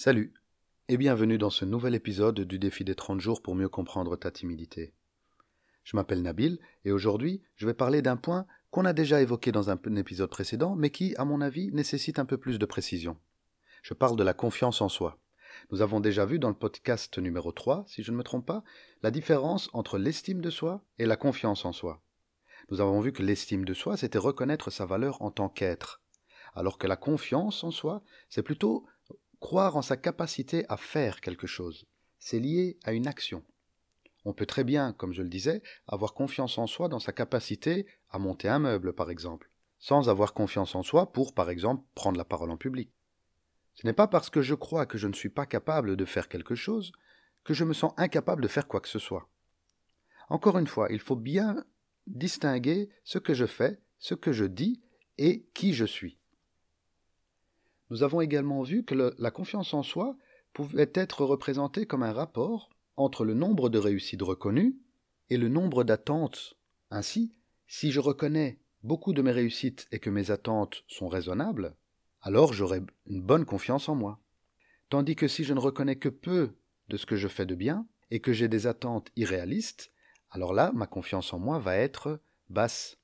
[0.00, 0.32] Salut
[0.86, 4.30] et bienvenue dans ce nouvel épisode du défi des 30 jours pour mieux comprendre ta
[4.30, 4.94] timidité.
[5.82, 9.70] Je m'appelle Nabil et aujourd'hui je vais parler d'un point qu'on a déjà évoqué dans
[9.70, 13.18] un épisode précédent mais qui, à mon avis, nécessite un peu plus de précision.
[13.82, 15.18] Je parle de la confiance en soi.
[15.72, 18.62] Nous avons déjà vu dans le podcast numéro 3, si je ne me trompe pas,
[19.02, 22.04] la différence entre l'estime de soi et la confiance en soi.
[22.70, 26.02] Nous avons vu que l'estime de soi, c'était reconnaître sa valeur en tant qu'être,
[26.54, 28.86] alors que la confiance en soi, c'est plutôt
[29.40, 31.86] croire en sa capacité à faire quelque chose.
[32.18, 33.44] C'est lié à une action.
[34.24, 37.86] On peut très bien, comme je le disais, avoir confiance en soi dans sa capacité
[38.10, 42.18] à monter un meuble, par exemple, sans avoir confiance en soi pour, par exemple, prendre
[42.18, 42.90] la parole en public.
[43.74, 46.28] Ce n'est pas parce que je crois que je ne suis pas capable de faire
[46.28, 46.92] quelque chose
[47.44, 49.28] que je me sens incapable de faire quoi que ce soit.
[50.28, 51.64] Encore une fois, il faut bien
[52.06, 54.82] distinguer ce que je fais, ce que je dis
[55.16, 56.17] et qui je suis.
[57.90, 60.16] Nous avons également vu que la confiance en soi
[60.52, 64.76] pouvait être représentée comme un rapport entre le nombre de réussites reconnues
[65.30, 66.54] et le nombre d'attentes.
[66.90, 67.32] Ainsi,
[67.66, 71.74] si je reconnais beaucoup de mes réussites et que mes attentes sont raisonnables,
[72.20, 74.20] alors j'aurai une bonne confiance en moi.
[74.88, 76.56] Tandis que si je ne reconnais que peu
[76.88, 79.92] de ce que je fais de bien et que j'ai des attentes irréalistes,
[80.30, 82.98] alors là, ma confiance en moi va être basse.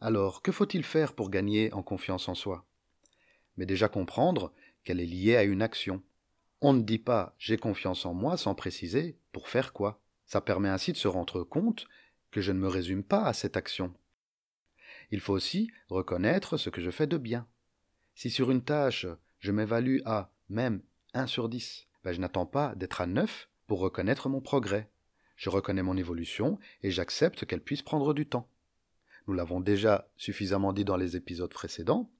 [0.00, 2.66] Alors, que faut-il faire pour gagner en confiance en soi?
[3.56, 4.52] Mais déjà comprendre
[4.84, 6.02] qu'elle est liée à une action.
[6.60, 10.00] On ne dit pas j'ai confiance en moi sans préciser pour faire quoi.
[10.26, 11.86] Ça permet ainsi de se rendre compte
[12.30, 13.92] que je ne me résume pas à cette action.
[15.10, 17.46] Il faut aussi reconnaître ce que je fais de bien.
[18.14, 19.06] Si sur une tâche
[19.40, 20.82] je m'évalue à même
[21.14, 24.88] 1 sur 10, ben je n'attends pas d'être à 9 pour reconnaître mon progrès.
[25.36, 28.48] Je reconnais mon évolution et j'accepte qu'elle puisse prendre du temps.
[29.26, 32.10] Nous l'avons déjà suffisamment dit dans les épisodes précédents.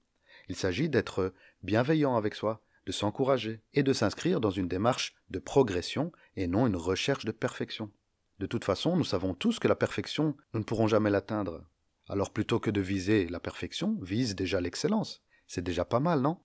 [0.48, 5.38] Il s'agit d'être bienveillant avec soi, de s'encourager et de s'inscrire dans une démarche de
[5.38, 7.90] progression et non une recherche de perfection.
[8.38, 11.64] De toute façon, nous savons tous que la perfection, nous ne pourrons jamais l'atteindre.
[12.08, 15.22] Alors plutôt que de viser la perfection, vise déjà l'excellence.
[15.46, 16.40] C'est déjà pas mal, non?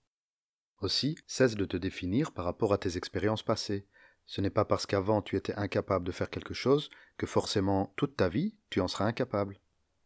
[0.81, 3.87] Aussi, cesse de te définir par rapport à tes expériences passées.
[4.27, 8.15] Ce n'est pas parce qu'avant tu étais incapable de faire quelque chose que forcément toute
[8.15, 9.59] ta vie tu en seras incapable.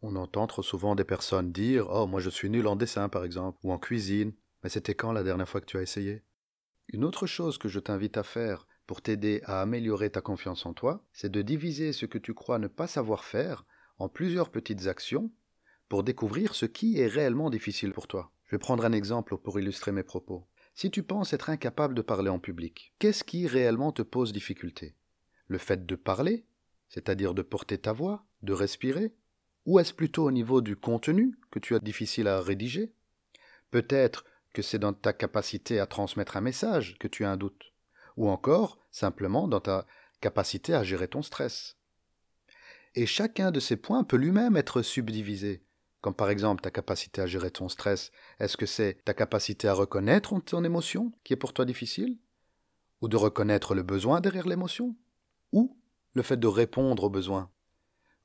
[0.04, 3.24] On entend trop souvent des personnes dire Oh, moi je suis nul en dessin par
[3.24, 6.24] exemple, ou en cuisine, mais c'était quand la dernière fois que tu as essayé?
[6.88, 10.74] Une autre chose que je t'invite à faire pour t'aider à améliorer ta confiance en
[10.74, 13.64] toi, c'est de diviser ce que tu crois ne pas savoir faire
[14.00, 15.32] en plusieurs petites actions
[15.88, 18.32] pour découvrir ce qui est réellement difficile pour toi.
[18.46, 20.48] Je vais prendre un exemple pour illustrer mes propos.
[20.74, 24.96] Si tu penses être incapable de parler en public, qu'est-ce qui réellement te pose difficulté?
[25.48, 26.46] Le fait de parler,
[26.90, 29.14] c'est-à-dire de porter ta voix, de respirer
[29.66, 32.94] Ou est-ce plutôt au niveau du contenu que tu as difficile à rédiger?
[33.70, 37.74] Peut-être que c'est dans ta capacité à transmettre un message que tu as un doute,
[38.18, 39.86] ou encore simplement dans ta
[40.20, 41.78] capacité à gérer ton stress.
[42.96, 45.64] Et chacun de ces points peut lui-même être subdivisé.
[46.02, 49.74] Comme par exemple ta capacité à gérer ton stress, est-ce que c'est ta capacité à
[49.74, 52.18] reconnaître ton émotion qui est pour toi difficile?
[53.02, 54.96] Ou de reconnaître le besoin derrière l'émotion?
[55.54, 55.78] Ou
[56.14, 57.50] le fait de répondre aux besoins?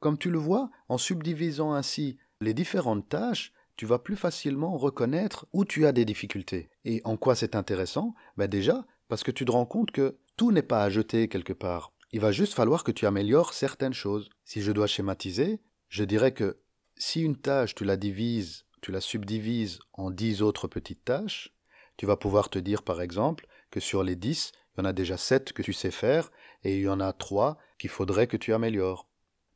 [0.01, 5.47] Comme tu le vois, en subdivisant ainsi les différentes tâches, tu vas plus facilement reconnaître
[5.53, 6.71] où tu as des difficultés.
[6.85, 8.15] Et en quoi c'est intéressant?
[8.37, 11.53] Ben Déjà, parce que tu te rends compte que tout n'est pas à jeter quelque
[11.53, 11.93] part.
[12.13, 14.29] Il va juste falloir que tu améliores certaines choses.
[14.45, 16.59] Si je dois schématiser, je dirais que
[16.97, 21.55] si une tâche, tu la divises, tu la subdivises en dix autres petites tâches,
[21.97, 24.93] tu vas pouvoir te dire par exemple que sur les dix, il y en a
[24.93, 26.31] déjà sept que tu sais faire
[26.63, 29.09] et il y en a trois qu'il faudrait que tu améliores.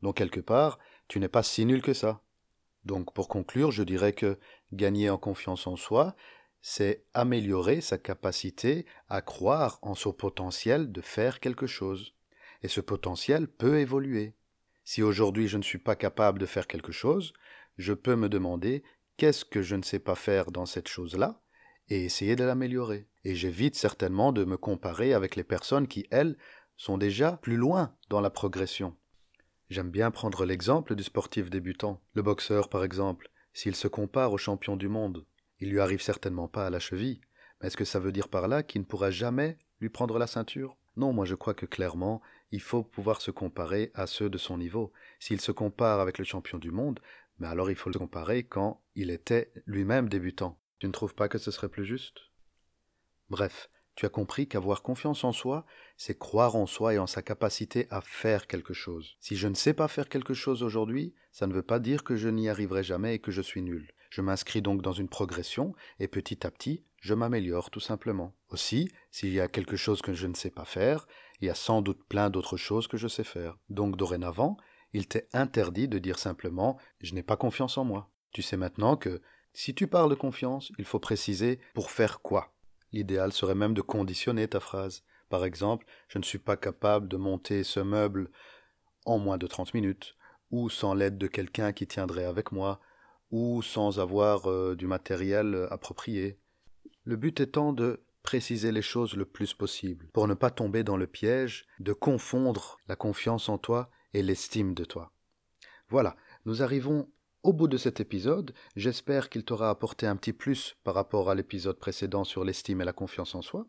[0.02, 0.78] Donc quelque part,
[1.08, 2.22] tu n'es pas si nul que ça.
[2.84, 4.38] Donc pour conclure, je dirais que
[4.72, 6.14] gagner en confiance en soi,
[6.62, 12.14] c'est améliorer sa capacité à croire en son potentiel de faire quelque chose.
[12.62, 14.34] Et ce potentiel peut évoluer.
[14.84, 17.32] Si aujourd'hui je ne suis pas capable de faire quelque chose,
[17.76, 18.82] je peux me demander
[19.16, 21.40] qu'est-ce que je ne sais pas faire dans cette chose-là
[21.88, 23.06] et essayer de l'améliorer.
[23.24, 26.36] Et j'évite certainement de me comparer avec les personnes qui, elles,
[26.76, 28.96] sont déjà plus loin dans la progression.
[29.70, 32.02] J'aime bien prendre l'exemple du sportif débutant.
[32.14, 35.24] Le boxeur, par exemple, s'il se compare au champion du monde,
[35.60, 37.20] il lui arrive certainement pas à la cheville.
[37.60, 40.26] Mais est-ce que ça veut dire par là qu'il ne pourra jamais lui prendre la
[40.26, 40.76] ceinture?
[40.96, 42.20] Non, moi je crois que clairement,
[42.50, 44.92] il faut pouvoir se comparer à ceux de son niveau.
[45.20, 46.98] S'il se compare avec le champion du monde,
[47.38, 50.58] mais alors il faut le comparer quand il était lui-même débutant.
[50.80, 52.18] Tu ne trouves pas que ce serait plus juste?
[53.28, 55.66] Bref, tu as compris qu'avoir confiance en soi,
[55.98, 59.18] c'est croire en soi et en sa capacité à faire quelque chose.
[59.20, 62.16] Si je ne sais pas faire quelque chose aujourd'hui, ça ne veut pas dire que
[62.16, 63.92] je n'y arriverai jamais et que je suis nul.
[64.08, 68.34] Je m'inscris donc dans une progression et petit à petit, je m'améliore tout simplement.
[68.48, 71.06] Aussi, s'il y a quelque chose que je ne sais pas faire,
[71.42, 73.58] il y a sans doute plein d'autres choses que je sais faire.
[73.68, 74.56] Donc dorénavant,
[74.94, 78.08] il t'est interdit de dire simplement je n'ai pas confiance en moi.
[78.32, 79.20] Tu sais maintenant que
[79.52, 82.54] si tu parles de confiance, il faut préciser pour faire quoi?
[82.92, 85.04] L'idéal serait même de conditionner ta phrase.
[85.28, 88.30] Par exemple, je ne suis pas capable de monter ce meuble
[89.06, 90.16] en moins de 30 minutes,
[90.50, 92.80] ou sans l'aide de quelqu'un qui tiendrait avec moi,
[93.30, 96.38] ou sans avoir euh, du matériel approprié.
[97.04, 100.96] Le but étant de préciser les choses le plus possible, pour ne pas tomber dans
[100.96, 105.12] le piège de confondre la confiance en toi et l'estime de toi.
[105.88, 107.08] Voilà, nous arrivons
[107.42, 111.34] au bout de cet épisode, j'espère qu'il t'aura apporté un petit plus par rapport à
[111.34, 113.66] l'épisode précédent sur l'estime et la confiance en soi.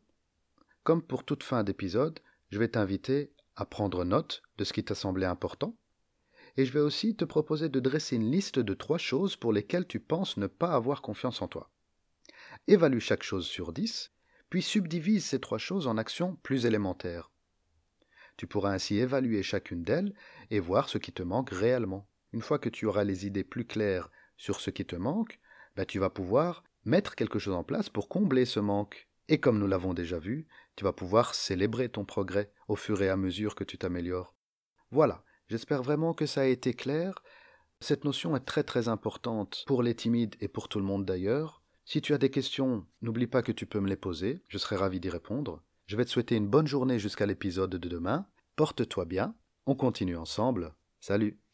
[0.84, 2.20] Comme pour toute fin d'épisode,
[2.50, 5.78] je vais t'inviter à prendre note de ce qui t'a semblé important,
[6.58, 9.88] et je vais aussi te proposer de dresser une liste de trois choses pour lesquelles
[9.88, 11.70] tu penses ne pas avoir confiance en toi.
[12.68, 14.12] Évalue chaque chose sur dix,
[14.50, 17.32] puis subdivise ces trois choses en actions plus élémentaires.
[18.36, 20.14] Tu pourras ainsi évaluer chacune d'elles
[20.50, 22.08] et voir ce qui te manque réellement.
[22.34, 25.40] Une fois que tu auras les idées plus claires sur ce qui te manque,
[25.76, 29.08] ben tu vas pouvoir mettre quelque chose en place pour combler ce manque.
[29.28, 33.10] Et comme nous l'avons déjà vu, tu vas pouvoir célébrer ton progrès au fur et
[33.10, 34.36] à mesure que tu t'améliores.
[34.92, 37.22] Voilà, j'espère vraiment que ça a été clair.
[37.80, 41.62] Cette notion est très très importante pour les timides et pour tout le monde d'ailleurs.
[41.86, 44.76] Si tu as des questions, n'oublie pas que tu peux me les poser, je serai
[44.76, 45.64] ravi d'y répondre.
[45.88, 48.28] Je vais te souhaiter une bonne journée jusqu'à l'épisode de demain.
[48.56, 49.36] Porte-toi bien,
[49.66, 50.74] on continue ensemble.
[51.00, 51.42] Salut